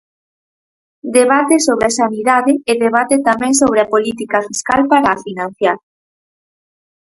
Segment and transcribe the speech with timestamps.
[1.17, 5.77] Debate sobre a sanidade e debate tamén sobre a política fiscal para a financiar.